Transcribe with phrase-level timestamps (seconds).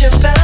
[0.00, 0.37] your back.